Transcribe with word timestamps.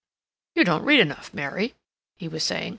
"You 0.55 0.63
don't 0.63 0.83
read 0.83 0.99
enough, 0.99 1.31
Mary," 1.31 1.75
he 2.17 2.27
was 2.27 2.41
saying. 2.43 2.69